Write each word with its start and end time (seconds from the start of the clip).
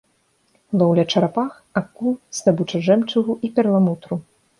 Лоўля 0.81 1.03
чарапах, 1.11 1.51
акул, 1.81 2.15
здабыча 2.39 2.81
жэмчугу 2.87 3.37
і 3.47 3.51
перламутру. 3.59 4.19